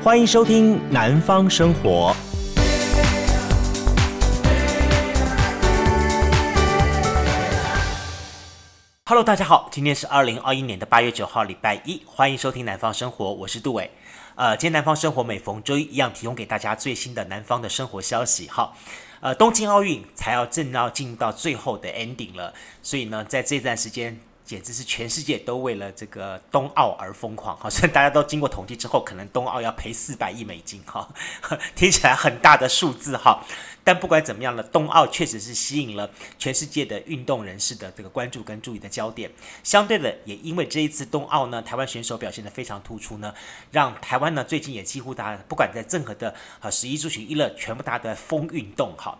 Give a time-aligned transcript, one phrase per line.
[0.00, 2.14] 欢迎收听《南方生活》。
[9.06, 13.90] Hello，大家好，今天是二零二一年的八月九号，礼拜一，欢迎收听《南方生活》，我是杜伟。
[14.36, 18.48] 呃，今天《南方生活》每逢周一一样提供给大家最新的南方的生活消息。
[18.48, 18.76] 好，
[19.20, 22.54] 呃，东京奥运才要正要进入到最后的 ending 了，
[22.84, 24.20] 所以呢，在这段时间。
[24.48, 31.06] 简直是全世界都为了这个冬奥而疯狂， 好像大家都经过统计之后，可能冬奥要赔四百亿美金，哈，
[31.76, 33.44] 听起来很大的数字，哈。
[33.84, 39.30] 但不管怎么样呢，冬奥确实是吸引了全世界的运动人士的这个关注跟注意的焦点。
[39.62, 43.34] 相对的，也因为这一次冬奥呢，台湾选手表现得非常突出呢，
[43.70, 49.18] 让台湾呢最近也几乎大家不管在任何的啊食衣住行娱乐，全部大家都在疯运动，哈，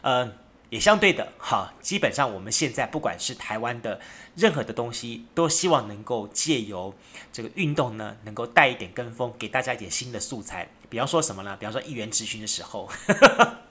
[0.00, 0.32] 呃。
[0.70, 4.00] 也相对的，哈，基本上我们现在不管是台湾的
[4.36, 6.94] 任何的东西，都希望能够借由
[7.32, 10.68] 这个运动呢，能够带一点跟风，给大家一点新的素材。
[10.88, 11.56] 比方说什么呢？
[11.58, 12.88] 比方说议员质询的时候，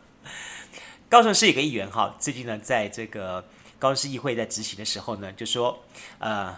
[1.07, 3.45] 高雄市有个议员哈，最近呢，在这个
[3.79, 5.81] 高雄市议会在质询的时候呢，就说，
[6.17, 6.53] 呃，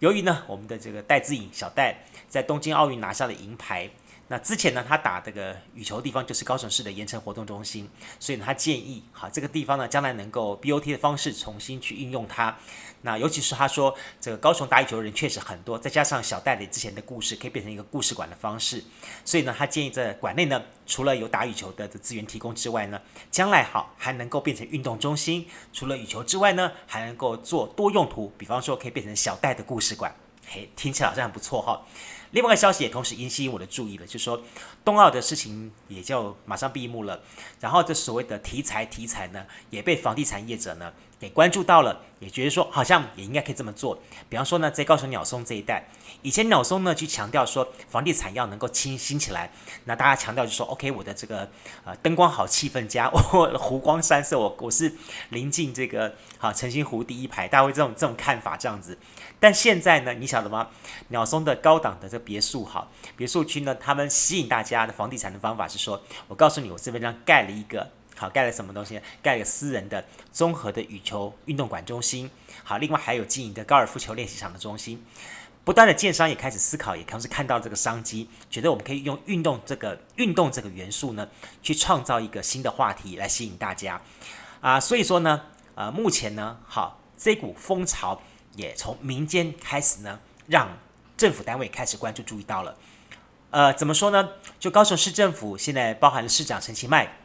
[0.00, 3.88] 由于呢，我们的这个戴资颖小戴在东京奥运拿下了银牌。
[4.28, 12.56] 那之前呢，他打这个羽球的地方就是高雄市的盐埕活动中心，所以呢，他建议，好，这个地方呢，将来能够 BOT 的方式重新去运用它。
[13.02, 18.82] 那尤其是他说，这个高雄打羽球的人确实很多，再加上小戴的之前的故事，可以变成一个故事馆的方式。
[19.26, 22.98] 所以呢，他建议在馆内呢，除了有打羽球的资源提供之外呢，
[23.30, 25.46] 将来好还能够变成运动中心。
[25.70, 30.14] 除了羽球之外呢，还能够做多用途，比方说可以变成小戴的故事馆。
[30.46, 31.82] 嘿，听起来好像很不错哈。
[32.34, 34.42] 另外一个消息也同时引起我的注意了，就是说
[34.84, 37.22] 冬奥的事情也就马上闭幕了，
[37.60, 40.92] 然后这所谓的题材题材呢，也被房地产业者呢
[41.24, 43.98] 给关注到了，也觉得说好像也应该可以这么做。
[44.28, 45.88] 比方说呢，在高雄鸟松这一带，
[46.20, 49.50] 以前鸟松呢去强调说房地产要能够清新起来，
[49.84, 51.48] 那大家强调就说 OK，我的这个
[51.86, 54.92] 呃灯光好，气氛佳， 我湖光山色，我我是
[55.30, 58.98] 临近这个好澄清湖第一排，大家会这种这种看法这样子。
[59.40, 60.68] 但现在呢，你晓得吗？
[61.08, 69.00] 鸟松的高档的这别墅哈，别墅区呢，他们吸引大家的房地产的方法是说，我告诉你，我这边呢盖了一个好，盖了什么东西？
[69.22, 72.30] 盖了私人的综合的羽球运动馆中心，
[72.62, 75.04] 好，另外还有经营的高尔夫球练习场的中心。
[75.64, 81.28] 不断的建商也开始思考，也同时看到这个商机，觉得我们可以用运动这个运动这个元素呢，
[81.62, 84.00] 去创造一个新的话题来吸引大家
[84.60, 84.78] 啊。
[84.78, 85.42] 所以说呢，
[85.74, 88.20] 呃，目前呢，好，这股风潮。
[88.56, 90.78] 也从民间开始呢，让
[91.16, 92.76] 政府单位开始关注、注意到了。
[93.50, 94.28] 呃，怎么说呢？
[94.60, 97.16] 就高雄市政府现在包含了市长陈其迈，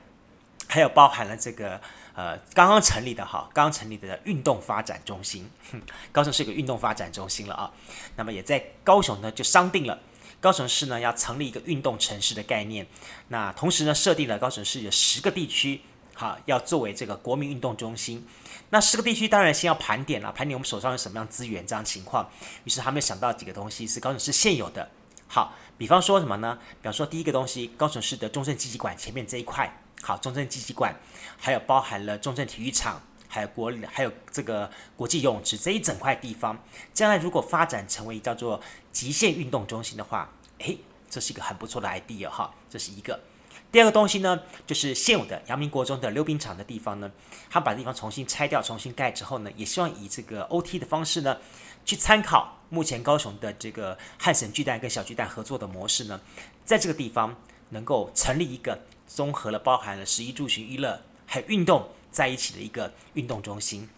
[0.69, 1.81] 还有包含了这个
[2.13, 5.49] 呃刚刚成立的哈，刚刚成立的运动发展中心。
[5.71, 5.81] 哼，
[6.11, 7.71] 高雄是一个运动发展中心了啊。
[8.15, 9.99] 那么也在高雄呢就商定了，
[10.39, 12.85] 高雄市呢要成立一个运动城市的概念。
[13.29, 15.81] 那同时呢设定了高雄市有十个地区。
[16.13, 18.27] 好，要作为这个国民运动中心，
[18.71, 22.29] 那十个地区当然先要盘点了，盘点我们手上有什么样资源这样情况。
[22.65, 24.89] 于是他们想到几个东西是高雄市现有的。
[25.29, 26.59] 好，比方说什么呢？
[26.81, 30.95] 比方说第一个东西，高雄市的中正纪念馆前面这一块，好，中正纪念馆，
[31.37, 36.57] 还有包含了中正体育场，还有国，还有这个国际游泳池这一整块地方，
[36.93, 38.61] 将来如果发展成为叫做
[38.91, 40.77] 极限运动中心的话，诶，
[41.09, 43.19] 这是一个很不错的 idea 哈，这是一个。
[43.71, 47.11] 第二个东西呢，就是现有的阳明国中的溜冰场的地方呢，
[47.51, 51.37] 他把地方重新拆掉、重新盖之后呢，也希望以这个 OT 的方式呢，
[51.85, 56.19] 去参考目前高雄的这个汉神巨蛋跟小巨蛋合作的模式呢，
[56.65, 57.35] 在这个地方
[57.69, 58.79] 能够成立一个
[59.09, 63.89] 综合了包含了食衣住行娱乐还有运动在一起的一个运动中心，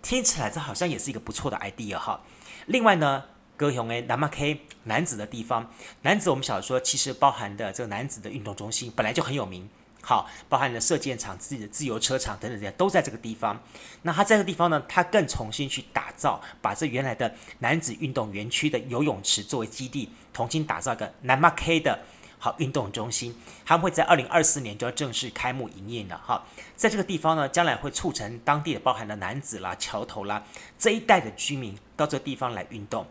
[0.00, 2.20] 听起来这好像也是一个不错的 idea 哈。
[2.66, 3.24] 另外呢。
[3.58, 9.66] 高雄诶，南马 K 男子的地方，男子我们小说，其实包含的这个男子的运动中心本来就很有名，
[10.02, 13.58] 好，包含了射箭场、自己的自由车场等等这些都在这个地方。
[14.02, 21.98] 那他在这个地方呢，他更重新去打造，把这原来的男子运动园区的游泳池作为基地，重新打造一个南马 K 的
[22.38, 23.34] 好运动中心。
[23.64, 26.44] 他们会在二零二四年就要正式开幕营业了哈，
[26.76, 30.44] 在这个地方呢，将来会促成当地的包含了男子啦、桥头啦
[30.78, 33.06] 这一带的居民到这地方来运动。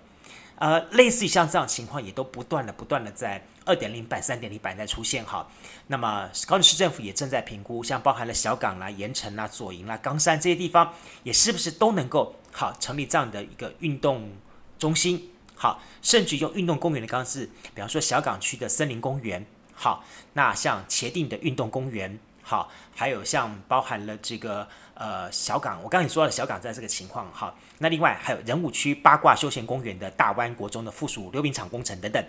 [0.58, 5.46] 呃，类似于像这样情况，也都不断的、不断的在二点零版、三点零版在出现哈。
[5.88, 10.94] 那么高雄市政府也正在评估，像包含了小港啦、盐埕啦、左营啦、冈山这些地方，
[11.24, 14.32] 也是不是都能够好成立这样的一个运动
[14.80, 15.30] 中心？
[15.56, 20.04] 好，甚至用运动公园的方式，比方说小港区的森林公园，好，
[20.34, 32.24] 那像茄萣的运动公园，好，还有像包含了这个呃小港，我刚才说了小港在这个情况，好，那另外还有仁武区八卦休闲公园的大湾国中的附属溜冰场工程等等，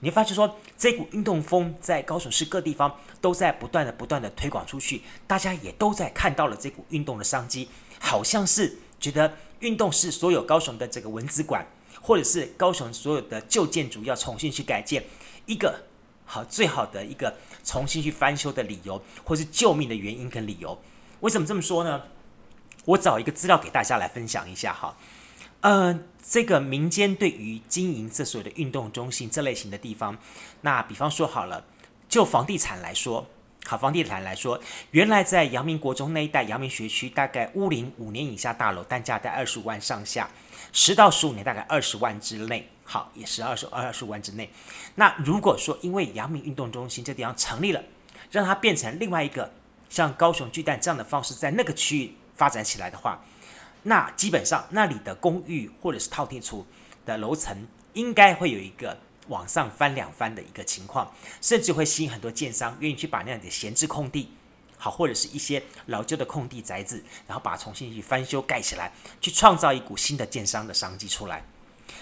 [0.00, 7.68] 你会发现说这股运动风在高雄市各地方都在不断的不断的推广出去，大家也都在看到了这股运动的商机，
[7.98, 11.66] 好像是觉得运动是所有高雄的这个文资馆，
[12.06, 15.04] 或者是高雄所有的旧建筑要重新去改建
[15.46, 15.82] 一个。
[16.24, 20.80] 好，最好的一个重新去翻修的理由，或是救命的原因跟理由，
[21.20, 22.02] 为什么这么说呢？
[22.84, 24.96] 我找一个资料给大家来分享一下哈。
[25.60, 30.16] 呃，这个民间对于经营这所谓的运动中心这类型的地方，
[30.60, 31.64] 那比方说好了，
[32.08, 33.26] 就房地产来说，
[33.64, 34.60] 好，房地产来说，
[34.92, 40.28] 原来在阳明国中那一带，阳明学区大概屋龄五年以下大楼单价在二十五万上下，
[40.76, 42.68] 十到十五年大概二十万之内。
[42.84, 44.48] 好，也是二十二十五万之内。
[44.96, 47.82] 那如果说因为阳明运动中心这地方成立了，
[48.30, 49.50] 让它变成另外一个
[49.88, 53.24] 像高雄巨蛋这样的方式，在那个区域发展起来的话，
[53.84, 56.66] 那基本上那里的公寓或者是套厅处
[57.06, 64.28] 的楼层应该会有一个往上翻两番的一个情况，甚至会吸引很多建商愿意去把那样的闲置空地，
[64.86, 71.44] 好，或者是一些老旧的空地宅子，然后把它重新去翻修盖起来，去创造一股新的建商的商机出来。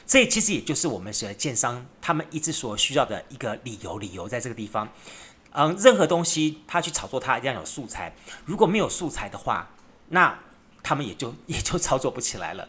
[0.06, 4.86] 这其实也就是我们所建商他们一直所需要的一个理由，理由在这个地方。
[5.52, 8.14] 嗯，任何东西他去炒作它，一定要有素材。
[8.44, 9.70] 如果没有素材的话，
[10.08, 10.38] 那
[10.82, 12.68] 他们也就 也就操作不起来了。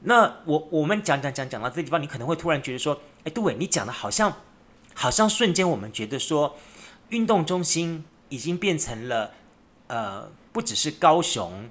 [0.00, 4.34] 那我我们讲讲讲讲到这地方，你可能会突然觉得说，哎，杜伟，你讲的好像
[4.94, 6.56] 好像瞬间我们觉得说，
[7.10, 9.32] 运动中心已经变成了
[9.88, 11.68] 呃，不只是高雄，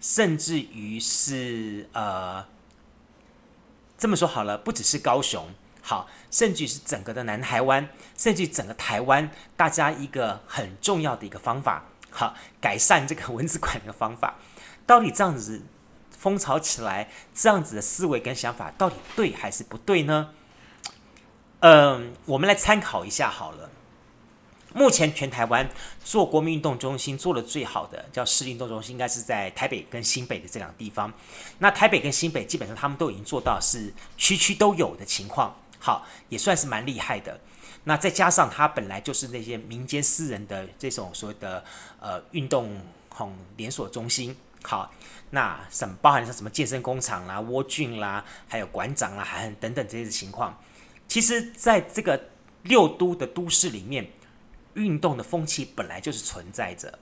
[0.00, 2.44] 甚至于是呃。
[4.00, 14.36] 这么说好了，不只是高雄，好，甚至是整个的南台湾，甚至整个台湾，大家一个很重要的一个方法，好，改善这个蚊子馆的方法，
[14.86, 15.62] 到底这样子
[16.16, 20.30] 风潮起来，这样子的思维跟想法，到底对还是不对呢？
[21.58, 23.68] 嗯，我们来参考一下好了。
[24.74, 25.66] 目前全台湾
[26.04, 31.10] 做国民运动中心做的最好的叫市运动中心，应该是在台北跟新北的这两个地方。
[31.58, 37.40] 那台北跟新北基本上他们都已经做到是区区都有的情况，好，也算是蛮厉害的。
[37.84, 41.64] 那再加上它本来就是那些民间私人的这种所谓的
[41.98, 42.78] 呃运动
[43.08, 44.92] 吼连锁中心，好，
[45.30, 50.60] 那什么包含像什么健身工厂啦、窝菌啦，还有馆长啦，还等等这些情况，
[51.08, 52.28] 其实在这个
[52.64, 54.06] 六都的都市里面。
[54.78, 56.98] 运动的风气本来就是存在着，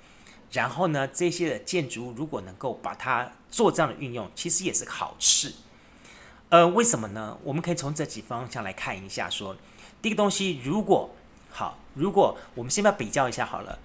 [0.50, 5.52] 然后呢，这些的建筑物如果能够把它做这样的运用，其实也是好事。
[6.48, 7.36] 呃，为什么呢？
[7.42, 9.56] 我们可以从这几方向来看一下说。
[10.00, 11.10] 第一个东西，如果
[11.50, 13.78] 好，如果我们先把比较一下好了，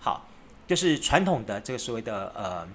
[0.00, 0.26] 好，
[0.66, 2.66] 就是传统的这个所谓的呃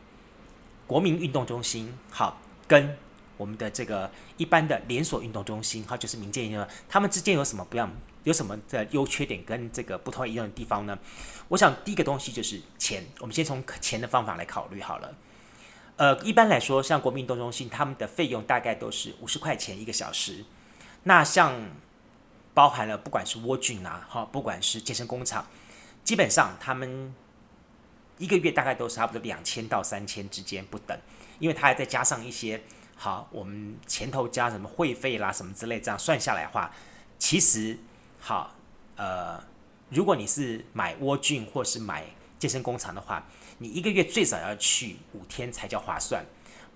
[0.85, 2.97] 国民运动中心，好，跟
[3.37, 7.91] 我们的这个一般的连锁运动中心，好，就是民间运动，他们之间有什么不一样？
[8.23, 10.97] 有什么的优缺点跟这个不太一样的地方呢？
[11.47, 15.15] 我想第一个东西就是钱，我们先从钱的方法来考虑好了。
[15.97, 20.45] 呃，一般来说，像国民运动中心，他们的费用大概都是五十块钱一个小时。
[21.03, 21.53] 那像
[22.53, 25.47] 包含了不管是窝菌啊，哈，不管是健身工厂，
[26.03, 27.13] 基本上他们
[28.17, 30.97] 一个月大概都是差不多两千到三千之间不等，
[31.39, 32.61] 因为他还再加上一些
[32.95, 36.71] 好，我们前头加什么会费啦什么之类，这样算下来的话，
[37.17, 37.77] 其实。
[38.23, 38.53] 好，
[38.97, 39.43] 呃，
[39.89, 42.05] 如果你是买窝菌或是买
[42.37, 43.25] 健身工厂的话，
[43.57, 46.23] 你一个月最少要去五天才叫划算，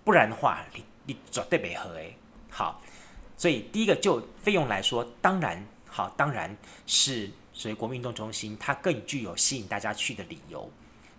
[0.04, 2.18] 不然的话，你你绝对没合诶。
[2.50, 2.82] 好，
[3.38, 10.68] 所以第一个就费用来说，当然好，当然是所以国民运动中心它更具有吸引大家去的理由，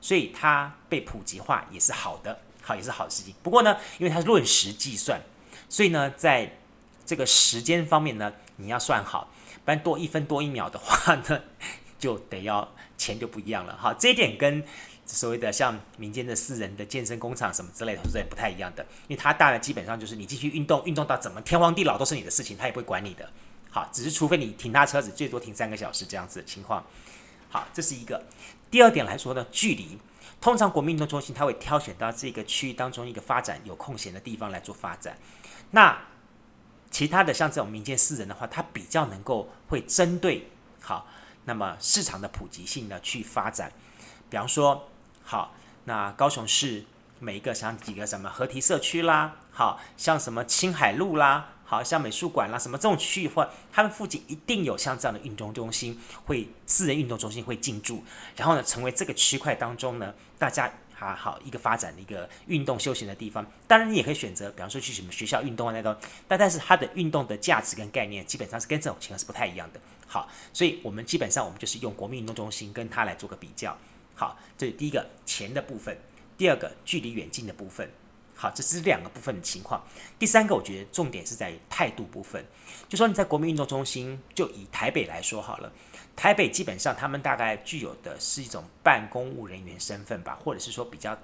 [0.01, 3.33] 所以它被普及化也是好的，好也是好事情。
[3.45, 5.21] 不过呢，因为它是论时计算，
[5.69, 6.59] 所以呢，在
[7.05, 9.31] 这个时间方面呢，你要算好。
[9.67, 11.43] 不然多一分多一秒的话呢，
[11.99, 13.93] 就得要钱就不一样了哈。
[13.99, 14.65] 这一点跟
[15.05, 23.29] 所谓的像民间的私人的健身工厂什么之类的是不太一样的，因为它当然基本上就是你继续运动，运动到怎么天荒地老都是你的事情，他也不会管你的。
[23.71, 26.83] 好，只是除非你停他车子最多停三个小时这样子的情况。
[27.51, 28.25] 好，这是一个。
[28.71, 29.99] 第二点来说呢，距离，
[30.41, 35.19] 通常国民运动中心他会挑选到这个区域当中一个发展有空闲的地方来做发展。
[35.73, 35.99] 那
[36.97, 40.49] 其他的像这种民间私人的话，它比较能够会针对
[40.81, 41.07] 好，
[41.45, 43.71] 那么市场的普及性呢去发展。
[44.31, 44.89] 比方说，
[45.23, 45.53] 好，
[45.85, 46.87] 那高雄市
[47.19, 58.03] 每一个像几个什么河堤社区啦，好像什么青海路啦，好像美术馆啦什么这种区域的话，他们附近一定有像这样的运动中心，会私人运动中心会进驻，
[58.37, 63.45] 然后呢，成为这个区块当中呢，大家还好一个发展的一个运动休闲的地方。
[63.69, 65.95] 当然，你也可以选择，比方说去什么学校运动啊那种，
[66.27, 69.81] 但但是它的运动的价值跟概念，基本上是跟这种情况是不太一样的。
[70.07, 73.77] 好，所以我们基本上我们就是用国民运动中心跟它来做个比较。
[74.15, 75.95] 好，这是第一个钱的部分，
[76.39, 77.91] 第二个距离远近的部分。
[78.39, 79.83] 好，这是两个部分的情况。
[80.19, 82.45] 第三个，我觉得重点是在态度部分。
[82.87, 85.73] 就说你在国民运动中心，就以台北来说好了，
[86.15, 91.19] 台北基本上他们大概具有的是一种半公务人员身份吧，或者是说比较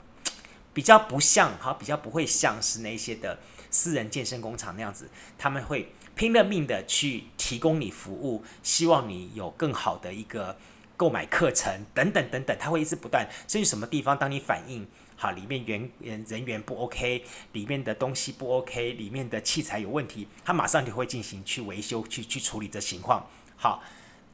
[0.73, 3.39] 比较不像，哈，比较不会像是那些的
[3.71, 10.57] 私人健身工厂那样子，他们会拼了命的去提供你服务，希望你有更好的一个
[10.97, 14.89] 购买课程等等等等，他会一直不断，至于什么地方，当你反映。
[15.23, 23.25] 好，里面员人人员不 OK，里面的东西不 OK，里面的器材有问题，他马上就会进行去维修，去去处理这情况。
[23.55, 23.85] 好，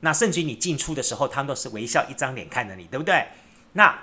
[0.01, 3.23] 那甚至你进出的时候，他们都是微笑一张脸看着你，对不对？
[3.75, 4.03] 那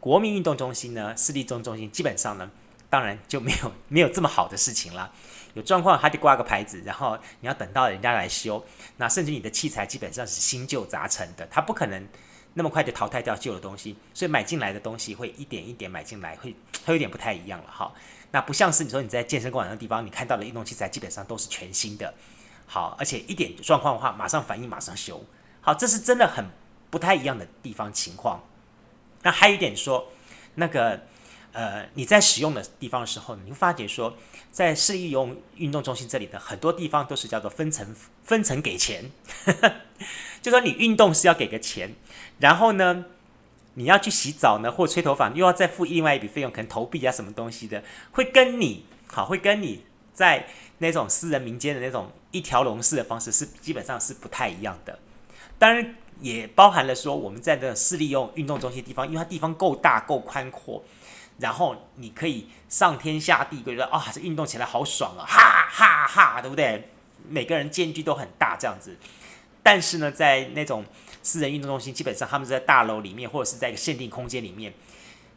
[0.00, 2.50] 国民运动中心呢，私立中中心基本上呢，
[2.88, 5.12] 当然就没有没有这么好的事情了。
[5.52, 8.64] 有状况还得挂个牌子，然后你要等到人家来修。
[8.96, 12.08] 那甚至你的器材基本上是新旧杂陈的，他不可能。
[12.58, 16.54] 那么快就淘汰掉旧的东西，所以买进来的东西会一点一点买进来，会
[16.86, 17.92] 会有点不太一样了哈。
[18.30, 22.14] 那不像是你说你在健身馆的地方，你看到的运动器材基本上都是全新的，
[22.66, 25.22] 好，而且一点状况的话，马上反应，马上修。
[25.60, 26.46] 好，这是真的很
[26.88, 28.42] 不太一样的地方情况。
[29.22, 30.10] 那还有一点说，
[30.54, 31.02] 那个
[31.52, 34.16] 呃，你在使用的地方的时候，你会发觉说，
[34.50, 37.94] 在市立用运动中心这里的很多地方都是叫做分层
[38.24, 39.10] 分层给钱，
[40.40, 41.94] 就说你运动是要给个钱。
[42.38, 43.04] 然后呢，
[43.74, 50.46] 你要去洗澡呢，或吹头发，又要再付另外一笔费用，可能投币啊什么东西的，会跟你好，会跟你在
[50.78, 54.98] 那种私人民间的那种一条龙式的方式是基本上是不太一样的。
[55.58, 60.82] 当然也包含了说，我们在这私立用运动中心地方，因为它地方够大够宽阔，
[61.38, 66.90] 然后你可以上天下地，觉得啊，这运动起来好爽啊，哈哈哈，对不对？
[67.28, 68.96] 每个人间距都很大，这样子。
[69.62, 70.84] 但是呢，在那种
[71.26, 74.72] 私人运动中心，基本上他们是在大楼里面，或者是在一个限定空间里面，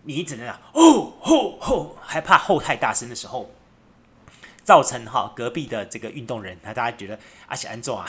[0.03, 3.49] 你只能啊，哦吼吼，害怕吼太大声的时候，
[4.63, 7.17] 造成哈隔壁的这个运动人，那大家觉得
[7.47, 8.07] 阿喜安坐啊，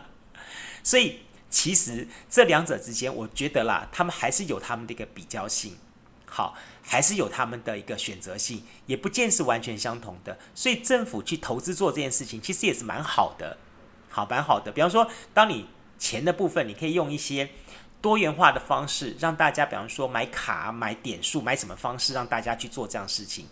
[0.82, 5.76] 所以其实这两者之间，我觉得啦，他们还是有他们的一个比较性，
[6.24, 10.38] 好，还是有他们的一个选择性，也不见是完全相同的。
[10.54, 13.58] 所以政府去投资做这件事情，其实也是蛮好的。
[14.08, 14.72] 好，蛮好的。
[14.72, 15.66] 比方说，当你
[16.02, 17.48] 钱的部分，你可以用一些
[18.00, 23.46] 多元化的方式，让大家，比方说买卡、买点数、买什么方式，让大家去做这样事情。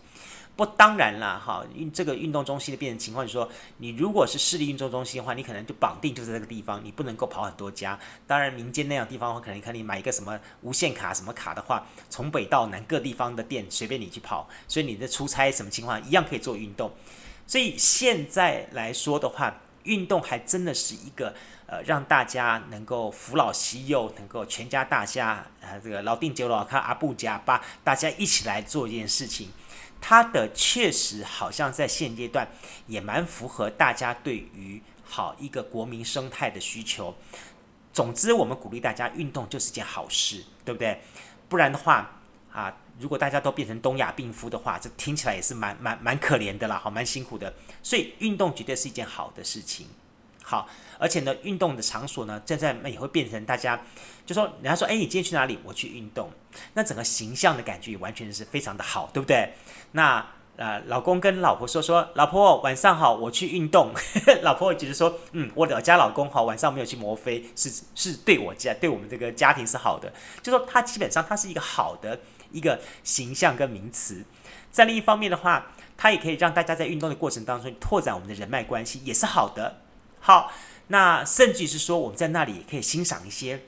[0.56, 7.96] 不，当然了，哈，运这个运动中心的变成情况，就是说，你如果是市立运动中心的话，你可能就绑定就在这个地方，你不能够跑很多家。
[8.26, 16.90] 当然，民间那样地方的话，可能可以买一个什么无限卡、什么卡的话，从北到南各地方的店随便你去跑，所以你的出差什么情况一样可以做运动。
[17.46, 21.34] 所以现在来说的话，运动还真的是一个
[21.70, 29.50] 呃，让大家能够扶老携幼，能够全家大家呃，这个老定九老看阿布加巴，大家一起来做一件事情。
[30.00, 32.48] 它的确实好像在现阶段
[32.88, 37.14] 也蛮符合大家对于好一个国民生态的需求。
[37.92, 41.00] 总之，我们鼓励大家运动就是件好事，对不对？
[41.48, 42.18] 不然的话
[42.52, 42.76] 啊。
[42.98, 47.54] 如果大家都变成东亚病夫的话，这听起来也是蛮蛮蛮可怜的啦，好，蛮辛苦的。
[47.82, 49.86] 所以运动绝对是一件好的事情，
[50.42, 50.68] 好，
[50.98, 53.80] 而且呢，运动的场所呢，现在也会变成大家
[54.26, 55.58] 就说，人家说，哎，你今天去哪里？
[55.64, 56.30] 我去运动，
[56.74, 59.54] 那整个形象的感觉也完全是非常的好，对不对？
[59.92, 63.94] 那呃，老公跟老婆说说，老婆晚上好，我去运动。
[64.42, 72.18] 老婆觉得说，嗯，我的家老公好，晚上没有去摩飞，是是对我家对我们这个家庭是好的，就说他基本上他是一个好的。
[72.52, 74.24] 一个形象跟名词，
[74.72, 79.76] 在另一方面的话，它也可以让大家在运动的过程当中拓展我们的人脉关系，也是好的。
[80.20, 80.52] 好，
[80.88, 83.62] 那甚至是说我们在那里也可以欣赏一些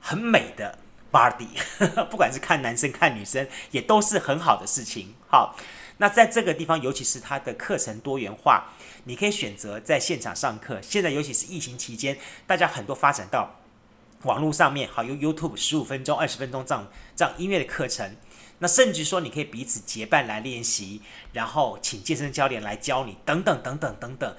[0.00, 0.78] 很美的
[1.12, 1.48] body，
[2.08, 5.14] 不管是看男生看女生，也都是很好的事情。
[5.28, 5.56] 好，
[5.98, 8.68] 那在这个地方，尤其是它的课程多元化，
[9.04, 10.80] 你可以选择在现场上课。
[10.80, 13.56] 现在尤其是疫情期间，大家很多发展到。
[14.24, 18.16] 网络上面好，用 YouTube 十五分钟、二十分钟这样这样音乐的课程，
[18.58, 21.00] 那甚至说你可以彼此结伴来练习，
[21.32, 24.36] 然后请健身教练来教你，等等等等等等。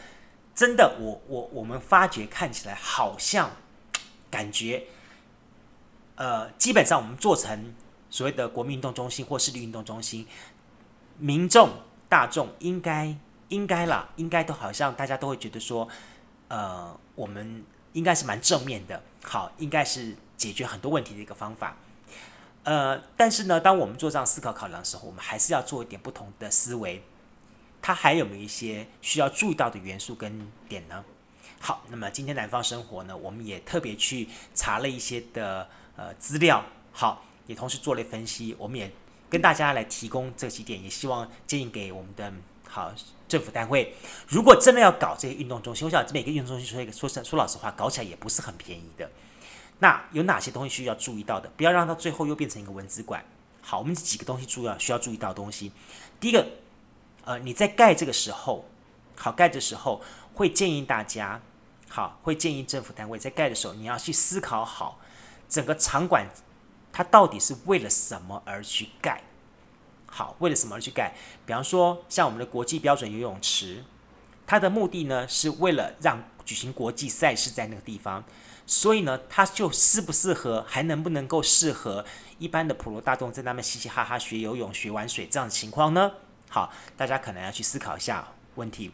[0.60, 3.50] 真的，我我我们发觉看起来好像
[4.30, 4.88] 感觉，
[6.16, 7.74] 呃，基本上我们做成
[8.10, 10.28] 所谓的国民运动中心或市立运动中心，
[11.18, 11.70] 民众
[12.10, 13.16] 大众应该
[13.48, 15.88] 应该啦，应该都好像大家都会觉得说，
[16.50, 17.64] 呃，我们
[17.94, 21.78] 应该是蛮正面的，好，应该是解决很多问题的一个方法。
[22.66, 27.02] 呃，但是呢，当我们做这样思考考量的时候，我们还是要做一点不同的思维。
[27.82, 31.04] 它还有没有一些需要注意到的元素跟点呢？
[31.60, 38.92] 好，那么今天南方生活呢，我们也特别去查了一些的呃资料，好，也同时做了分析，我们也
[39.30, 42.32] 跟大家来提供这几点，也希望建议给我们的
[42.68, 42.94] 好
[43.28, 43.94] 政府单位，
[44.28, 49.10] 如果真的要搞这些运动中心，我想这每个运动中心说一个说实说老实话，搞起来也不是很便宜的。
[49.80, 51.50] 那有哪些东西需要注意到的？
[51.56, 53.24] 不要让它最后又变成一个文字馆。
[53.62, 55.72] 好，我们几个东西主要需要注意到的东西。
[56.20, 56.46] 第一个，
[57.30, 58.66] 呃，你在盖这个时候，
[59.16, 60.02] 好盖的时候，
[60.34, 61.40] 会建议大家，
[61.88, 65.00] 好，会建议政府单位在盖的时候，你要去思考好
[65.48, 66.26] 整个场馆
[66.92, 69.22] 它到底是为了什么而去盖。
[70.08, 71.14] 好，为了什么而去盖？
[71.46, 73.84] 比方说，像我们的国际标准游泳池，
[74.48, 78.24] 它的目的呢，是为了让举行国际赛事在那个地方。
[78.66, 82.04] 所以呢，它就适不适合，还能不能够适合
[82.40, 86.14] 一般的普罗大众在那边嘻嘻哈哈学游泳、学玩水这样的情况呢？
[86.50, 88.92] 好，大家可能要去思考一下问题，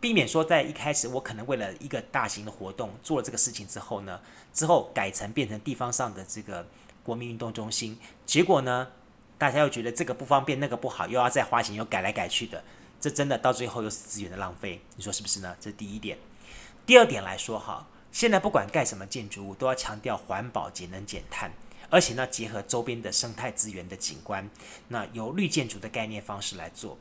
[0.00, 4.20] 避免说在一开始我可能为了一个大型的活动做了这个事情之后呢，
[4.52, 6.66] 之后改成变成地方上的这个
[7.02, 8.88] 国民运动中心，结果呢，
[9.36, 12.64] 大家又觉得这个不方便，那个不好，又要再花钱又改来改去的，
[13.00, 15.56] 这真的到最后又是资源的浪费，你说是不是呢？
[15.60, 16.18] 这是第一点。
[16.86, 17.86] 第二点来说哈。
[18.10, 21.52] 现在不管盖什么建筑物，都要强调环保、节能、减碳，
[21.90, 24.48] 而且呢，结合周边的生态资源的景观，
[24.88, 26.98] 那由绿建筑的概念方式来做。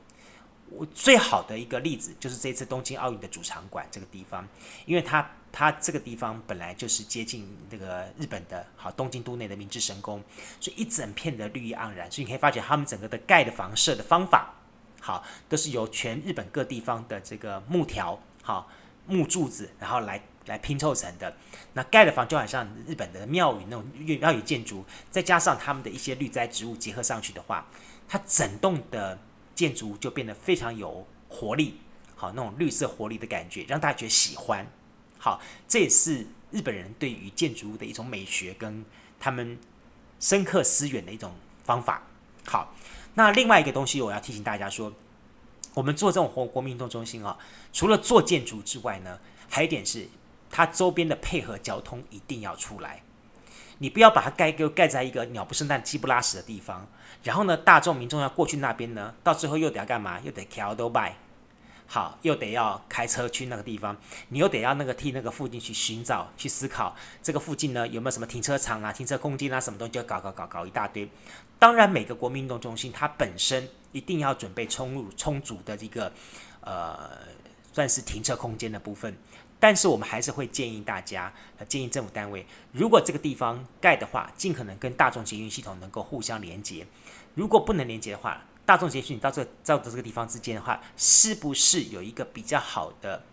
[0.70, 4.48] 我最好的一个例子就是这次东京奥运的主场馆这个地方，
[4.86, 10.22] 因为它它这个地方本来就是接近那个日本的好东京都内的明治神宫，
[10.60, 14.56] 所以一整片的绿意盎然，所以你可以发觉他们整个的盖的房舍的方法，
[15.00, 18.70] 好，都是由全日本各地方的这个木条、好
[19.06, 20.22] 木柱子，然后来。
[20.48, 21.36] 来拼凑成的，
[21.74, 23.86] 那盖的房就好像日本的庙宇那种
[24.20, 27.68] 庙宇建筑，再加上他们的一些绿栽植物结合上去的话，
[28.08, 29.20] 它整栋的
[29.54, 31.80] 建筑就变得非常有活力，
[32.16, 34.66] 好，那种绿色活力的感觉，让大家觉得喜欢。
[35.20, 38.86] 好，这也是日本人对于建筑物的一种美学跟
[39.20, 39.60] 他们
[40.20, 41.34] 深刻思源的一种
[41.66, 42.04] 方法。
[42.46, 42.74] 好，
[43.16, 44.94] 那另外一个东西我要提醒大家说，
[45.74, 47.38] 我们做这种活国民运动中心啊，
[47.74, 50.08] 除了做建筑之外呢，还有一点是。
[50.58, 53.04] 它周边的配合交通一定要出来，
[53.78, 56.88] 你不要把它盖给盖在一个鸟不生蛋、鸡不拉屎的地方。
[57.22, 60.20] 然后呢，大众民众要过去那边呢，到最后又得要干嘛？
[60.24, 61.16] 又得桥都拜，
[61.86, 63.96] 好，又得要开车去那个地方，
[64.30, 71.08] 你又得要那个替那个附近去寻找、去思考，这个附近呢有没有什么停车场啊、停车空间啊，什么东西就搞搞搞搞一大堆。
[71.60, 76.12] 当然，每个国民运动中心它本身一定要准备充入充足的这个
[76.62, 77.12] 呃，
[77.72, 79.16] 算是停车空间的部分。
[79.68, 86.88] 但是我们还是会建议大家，呃建议政府单位，如果这个地方盖的话，尽可能跟大众捷运系统能够互相连接。
[87.36, 93.24] 如果不能连接的话，大众捷运到这到这个地方之间的话，是不是有一个比较好的，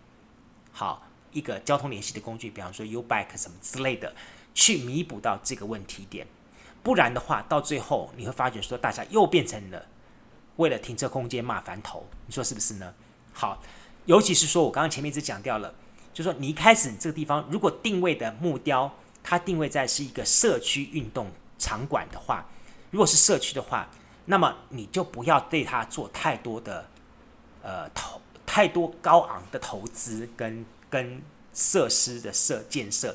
[0.73, 4.13] 好一个交通联系的工具，比方说 U-Bike 什么之类的，
[4.53, 6.27] 去弥补到这个问题点。
[6.83, 9.87] 不然的话，到最后你会发觉说，大家又变成了
[10.57, 12.93] 为了停车空间骂翻头，你说是不是呢？
[13.33, 13.63] 好，
[14.07, 15.73] 尤其是说我刚刚前面一直讲掉了。
[16.15, 18.91] 就说你一开始这个地方如果定位的目标，
[19.23, 22.47] 它定位在是一个社区运动场馆的话，
[22.91, 23.91] 如果是社区的话，
[24.27, 26.89] 那么你就不要对它做太多的
[27.63, 31.21] 呃投太多高昂的投资跟跟
[31.53, 33.15] 设施的设建设。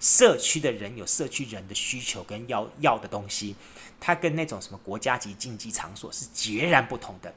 [0.00, 3.54] 社区的人有社区人的需求跟要要的东西，
[4.00, 7.30] 它跟那种什么国家级竞技场所是截然不同的。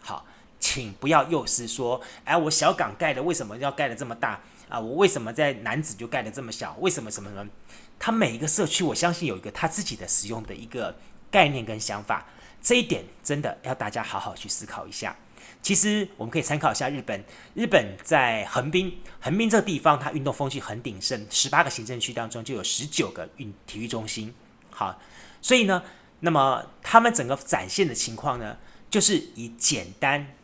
[0.00, 0.26] 好，
[0.60, 4.38] 请不要又是说，哎，我小港盖的为什么要盖的这么大？
[4.70, 6.76] 啊，我为什么在男子就盖得这么小？
[6.78, 7.50] 为什么什么什么？
[7.98, 10.96] 它每一个社区，我相信有一个他自己的使用的一个
[11.30, 12.24] 概念跟想法，
[12.62, 15.14] 这一点真的要大家好好去思考一下。
[15.60, 17.22] 其实我们可以参考一下日本，
[17.54, 24.32] 日本在横滨，横滨这个地方，它运动风气很鼎盛，十八个行政区当中就有十九个运体育中心。
[24.70, 24.98] 好，
[25.42, 25.82] 所以呢，
[26.20, 28.56] 那么他们整个展现的情况呢，
[28.88, 30.34] 就是以简单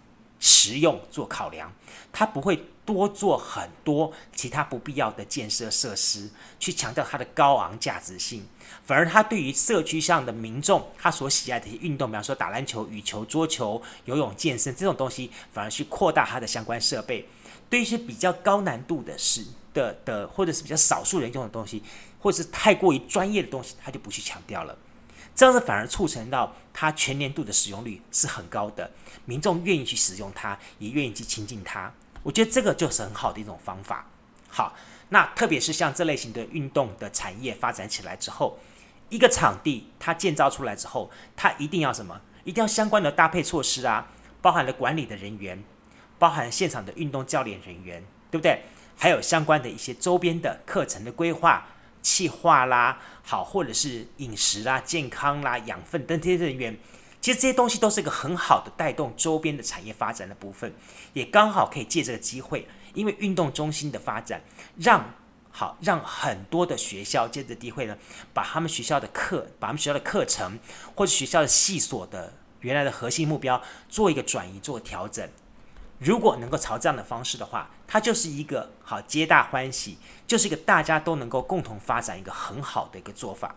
[0.40, 1.72] 实用做考量，
[2.12, 2.62] 它不会。
[2.86, 8.46] 多做很多其他不必要的建设设施，去强调它的高昂价值性，
[8.84, 17.28] 反而他对于社区上的民众，他所喜爱的一些运动，比方说打篮球、羽球、桌球、游泳、健身这种东西，反而去扩大它的相关设备。
[17.68, 19.44] 对一些比较高难度的事
[19.74, 21.82] 的的，或者是比较少数人用的东西，
[22.20, 24.78] 或者是太过于专业的东西，他就不去强调了。
[25.34, 28.90] 这样子反而促成到它全年度的使用率是很高的，
[29.26, 31.92] 民众愿意去使用它，也愿意去亲近它。
[32.26, 34.04] 我觉得这个就是很好的一种方法。
[34.48, 34.74] 好，
[35.10, 38.58] 那特别是像这类型的运动的产业发展起来之后，
[39.10, 42.20] 一个场地它建造出来之后，它一定要什么？
[42.42, 44.08] 一定要相关的搭配措施啊，
[44.42, 45.62] 包含了管理的人员，
[46.18, 48.62] 包含现场的运动教练人员，对不对？
[48.96, 51.64] 还有相关的一些周边的课程的规划、
[52.02, 56.76] 企划啦，好，或者是饮食啦、健康啦、养分等这些人员，
[57.26, 60.72] 其实这些东西都是一个很好的带动周边的产业发展的部分，
[61.12, 62.68] 也刚好可以借这个机会。
[62.94, 64.40] 因为运动中心的发展，
[64.76, 65.12] 让
[65.50, 67.98] 好让很多的学校借着机会呢，
[68.32, 70.56] 把他们学校的课，把他们学校的课程
[70.94, 75.28] 或者学校的系所的原来的核心目标做一个转移，做调整。
[75.98, 83.56] 如果能够朝这样的方式的话，它就是一个好皆大欢喜，就是一个大家都能够共同发展一个很好的一个做法。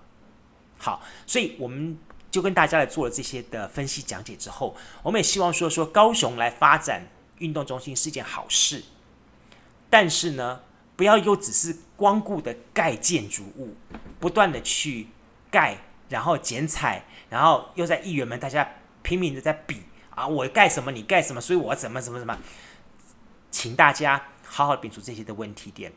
[0.80, 2.00] 好，所以我们
[2.32, 7.08] 就跟大家来做了这些的分析讲解之后，我们也希望说说高雄来发展
[7.40, 8.84] 运动中心是一件好事。
[9.90, 10.62] 但是呢，
[10.96, 13.76] 不要又只是光顾的盖建筑物，
[14.20, 15.08] 不断的去
[15.50, 15.78] 盖，
[16.10, 22.38] 然后剪彩，然后又在议员们大家拼命的在比啊，我盖什么你盖什么，所以我怎么怎么怎么，
[23.50, 25.92] 请大家好好摒除这些的问题点，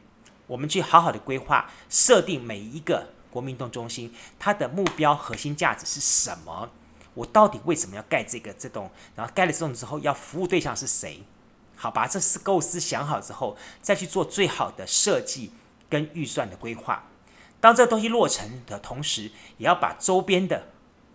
[0.46, 6.70] 我们去好好的规划，设定每一个国民运动中心，它的目标核心价值是什么？
[7.14, 8.90] 我到底为什么要盖这个这栋？
[9.16, 11.22] 然后盖了这栋之后，要服务对象是谁？
[11.74, 15.52] 好，把这四构思想好之后，再去做最好的设计
[15.88, 17.08] 跟预算的规划。
[17.60, 20.68] 当这个东西落成的同时，也要把周边的，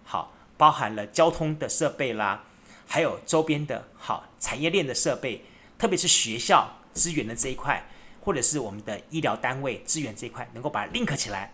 [0.03, 2.43] 好，包含了交通的设备啦，
[2.85, 5.43] 还有周边的好产业链的设备，
[5.77, 7.89] 特别是学校资源的这一块，
[8.21, 11.53] 或者是我们的医疗单位资源这一块，能够把它 link 起来，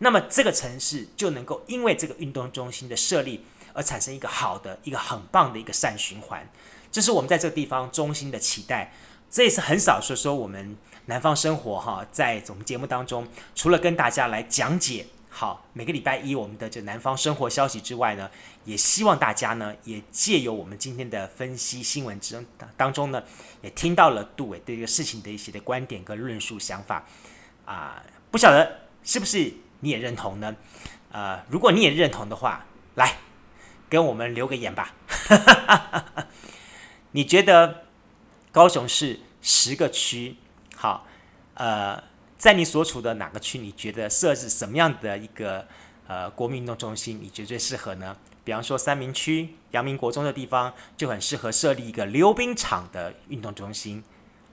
[0.00, 6.46] 那么这个城市就能够因为这个运动中心的设立而产生一个好的、一个很棒的一个善循环。
[6.90, 8.92] 这是我们在这个地方衷心的期待，
[9.30, 18.28] 这也是很少说说我们南方生活哈，在我们节目当中，除了跟大家来讲解好每个礼拜一我们的这南方生活消息之外呢，
[18.64, 22.44] 也希望大家呢也借由我们今天的分析新闻之
[22.76, 23.22] 当中呢，
[23.62, 27.06] 也听到了杜伟对这个事情的一些的观点跟论述想法
[27.64, 30.54] 啊，不晓得是不是你也认同呢？
[31.12, 32.64] 呃，如果你也认同的话，
[32.94, 33.16] 来
[33.88, 34.94] 跟我们留个言吧。
[37.12, 37.84] 你觉得
[38.52, 40.36] 高雄市十个区，
[40.76, 41.06] 好，
[41.54, 42.02] 呃，
[42.38, 43.58] 在你所处的哪个区？
[43.58, 45.66] 你觉得设置什么样的一个
[46.06, 48.16] 呃国民运动中心，你觉得最适合呢？
[48.44, 54.02] 比方说三民区阳明国中的地方就很适合设立一个溜冰场的运动中心。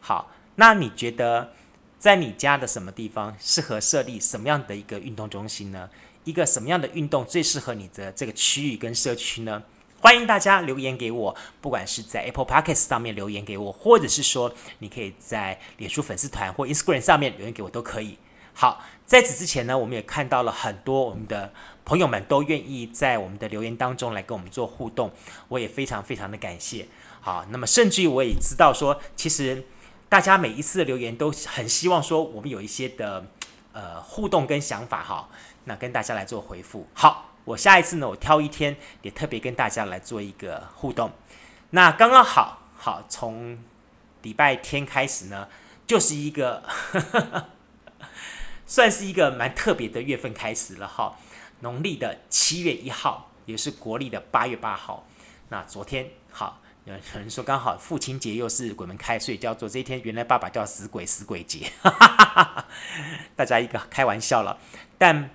[0.01, 1.53] 好，那你觉得
[1.99, 5.89] 在你家的什么地方适合设立什么样的一个运动中心呢？
[6.23, 9.63] 一个什么样的运动最适合你的这个区域跟社区呢？
[9.99, 18.17] 欢迎大家留言给我，不管是在 Apple Podcast 上面留言给我，或者是说你可以在脸书粉丝团或 Instagram 上面留言给我都可以。
[18.53, 21.51] 好，在此之前呢，我们也看到了很多我们的
[21.83, 25.11] 朋友们都愿意在我们的留言当中来跟我们做互动，
[25.47, 26.87] 我也非常非常的感谢。
[27.21, 29.63] 好，那么甚至于我也知道说，其实
[30.09, 33.25] 大家每一次的留言都很希望说我们有一些的
[33.73, 35.29] 呃互动跟想法哈，
[35.65, 36.87] 那跟大家来做回复。
[36.93, 37.25] 好。
[37.47, 41.09] 我下一次呢，我挑一天也特别跟大家来做一个互动。
[41.69, 43.57] 那刚刚好好从
[44.21, 45.47] 礼拜天开始呢，
[45.87, 46.61] 就是一个
[48.67, 51.17] 算是一个蛮特别的月份开始了哈。
[51.61, 55.07] 农历的七月一号，也是国历的八月八号。
[55.47, 56.59] 那昨天好，
[56.93, 61.71] 有人说刚好父亲节又是鬼门开，所以叫做这一天原来爸爸叫死鬼死鬼节，
[63.35, 64.57] 大家一个开玩笑了，
[64.97, 65.29] 但。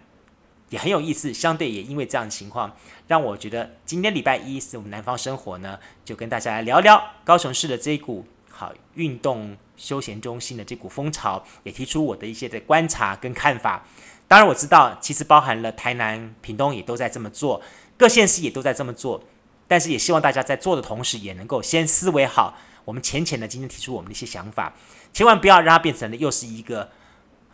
[0.71, 2.75] 也很有意思，相对也因为这样的情况，
[3.07, 13.85] 让我觉得今天礼拜一是我们南方生活呢，就跟大家来聊聊高雄市的这一股好运动休闲中心的这股风潮，也提出我的一些的观察跟看法。
[14.27, 17.61] 当然我知道，其实包含了台南、屏东也都在这么做，
[17.99, 19.23] 各县市也都在这么做，
[19.73, 22.55] 但是也希望大家在做的同时，也能够先思维好，
[22.85, 24.75] 我们浅浅的今天提出我们的一些想法，
[25.15, 26.91] 千万不要让它变成了又是一个。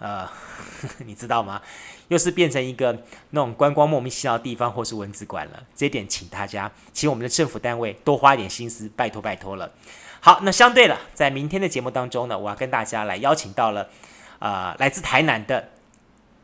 [0.01, 0.29] 呃，
[1.07, 1.61] 你知道吗？
[2.09, 2.97] 又是变成一个
[3.31, 5.63] 那种观光莫名其妙的地方，或是蚊子馆了。
[5.77, 9.71] 这一点，请大家，请我们的政府单位多花一点心思，拜托拜托了。
[10.21, 13.89] 好，那相对了，在明天的节目当中呢，我要跟大家来邀请到了，
[14.39, 15.69] 呃，来自台南的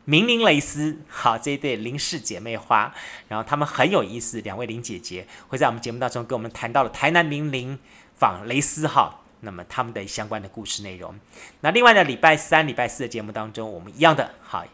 [0.05, 2.93] 明玲蕾丝，好，这一对林氏姐妹花，
[3.27, 7.77] 然后她们很有意思，两位林姐姐会在我们节目当中跟我们谈到了台南明玲
[8.15, 9.19] 仿蕾丝哈。
[9.41, 11.13] 那么他们的相关的故事内容，
[11.59, 14.65] 那另外呢，礼拜三、礼拜四的节目当中，我们一样的好，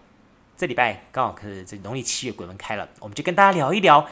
[0.55, 4.07] 这礼拜刚好可是这农历七月鬼门开了，我们就跟大家聊一聊，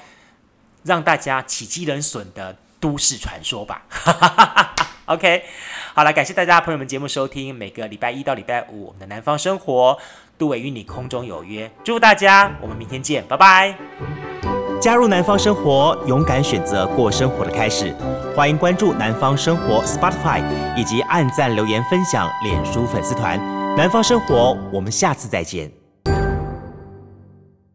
[0.83, 3.85] 让大家起鸡人损的都市传说吧。
[5.05, 5.45] OK，
[5.93, 9.97] 好了，感谢大家朋友们节目收听，每个礼拜一到礼拜五我们的南方生活，
[10.39, 13.75] 杜伟与你空中有约，祝福大家，我们明天见，拜拜。
[14.79, 17.93] 加入南方生活，勇敢选择过生活的开始。
[18.33, 20.41] 欢迎关注南方生活 Spotify，
[20.77, 23.37] 以及按赞留言分享脸书粉丝团。
[23.75, 25.78] 南方生活，我们下次再见。